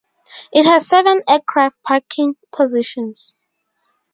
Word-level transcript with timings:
It 0.51 0.65
has 0.65 0.87
seven 0.87 1.21
aircraft 1.27 1.83
parking 1.83 2.35
positions. 2.51 3.35